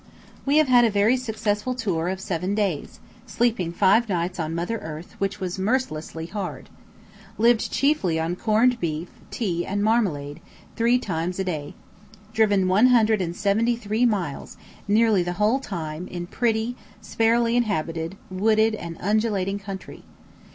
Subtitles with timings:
[0.47, 4.79] We have had a very successful tour of seven days, sleeping five nights on Mother
[4.79, 6.69] Earth, which was mercilessly hard.
[7.37, 10.41] Lived chiefly on corned beef, tea, and marmalade,
[10.75, 11.75] three times a day.
[12.33, 20.01] Driven 173 miles, nearly the whole time in pretty, sparely inhabited, wooded, and undulating country.